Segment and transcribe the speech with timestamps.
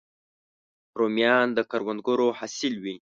[0.99, 2.95] رومیان د کروندګرو حاصل وي